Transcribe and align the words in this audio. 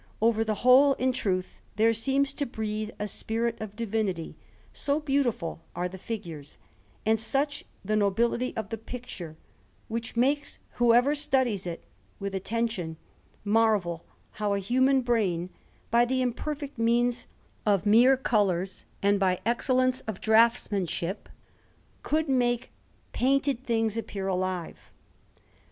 Over 0.19 0.43
the 0.43 0.55
whole, 0.65 0.93
in 0.95 1.13
truth, 1.13 1.61
there 1.75 1.93
seems 1.93 2.33
to 2.33 2.47
breathe 2.47 2.89
a 2.97 3.07
spirit 3.07 3.55
of 3.61 3.75
divinity, 3.75 4.35
so 4.73 4.99
beautiful 4.99 5.61
are 5.75 5.87
the 5.87 5.99
figures, 5.99 6.57
and 7.05 7.19
such 7.19 7.65
the 7.85 7.95
nobility 7.95 8.51
of 8.57 8.69
the 8.69 8.79
picture, 8.79 9.37
which 9.89 10.15
makes 10.15 10.57
whoever 10.79 11.13
studies 11.13 11.67
it 11.67 11.83
with 12.19 12.33
attention 12.33 12.97
marvel 13.43 14.03
how 14.31 14.55
a 14.55 14.59
human 14.59 15.01
brain, 15.01 15.51
by 15.91 16.03
the 16.03 16.23
imperfect 16.23 16.79
means 16.79 17.27
of 17.63 17.85
mere 17.85 18.17
colours, 18.17 18.85
and 19.03 19.19
by 19.19 19.37
excellence 19.45 20.01
of 20.07 20.19
draughtsmanship, 20.19 21.29
could 22.01 22.27
make 22.27 22.71
painted 23.11 23.63
things 23.63 23.95
appear 23.95 24.25
alive. 24.27 24.89